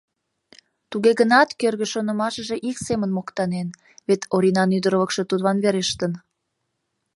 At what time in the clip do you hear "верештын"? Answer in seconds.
5.63-6.13